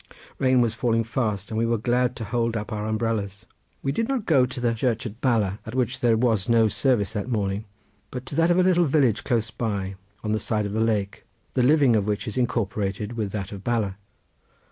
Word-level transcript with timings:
Rain 0.39 0.61
was 0.61 0.73
falling 0.73 1.03
fast, 1.03 1.51
and 1.51 1.59
we 1.59 1.65
were 1.67 1.77
glad 1.77 2.15
to 2.15 2.23
hold 2.23 2.57
up 2.57 2.73
our 2.73 2.87
umbrellas. 2.87 3.45
We 3.83 3.91
did 3.91 4.07
not 4.07 4.25
go 4.25 4.47
to 4.47 4.59
the 4.59 4.73
church 4.73 5.05
at 5.05 5.21
Bala, 5.21 5.59
at 5.63 5.75
which 5.75 5.99
there 5.99 6.17
was 6.17 6.49
no 6.49 6.67
service 6.67 7.13
that 7.13 7.29
morning, 7.29 7.65
but 8.09 8.25
to 8.25 8.33
that 8.33 8.49
of 8.49 8.57
a 8.57 8.63
little 8.63 8.85
village 8.85 9.23
close 9.23 9.51
by, 9.51 9.93
on 10.23 10.31
the 10.31 10.39
side 10.39 10.65
of 10.65 10.73
the 10.73 10.79
lake, 10.81 11.23
the 11.53 11.61
living 11.61 11.95
of 11.95 12.07
which 12.07 12.27
is 12.27 12.35
incorporated 12.35 13.13
with 13.13 13.31
that 13.33 13.51
of 13.51 13.63
Bala. 13.63 13.97